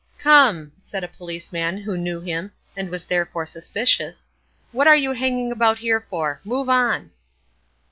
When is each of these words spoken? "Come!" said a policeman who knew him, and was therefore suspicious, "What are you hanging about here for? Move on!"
"Come!" 0.17 0.71
said 0.81 1.03
a 1.03 1.07
policeman 1.07 1.77
who 1.77 1.95
knew 1.95 2.21
him, 2.21 2.51
and 2.75 2.89
was 2.89 3.05
therefore 3.05 3.45
suspicious, 3.45 4.27
"What 4.71 4.87
are 4.87 4.95
you 4.95 5.11
hanging 5.11 5.51
about 5.51 5.77
here 5.77 6.01
for? 6.01 6.41
Move 6.43 6.69
on!" 6.69 7.11